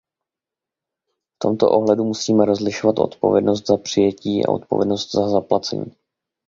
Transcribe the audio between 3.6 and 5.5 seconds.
za přijetí a odpovědnost za